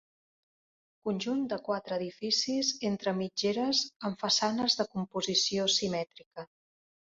[1.09, 6.51] Conjunt de quatre edificis entre mitgeres amb façanes de composició simètrica.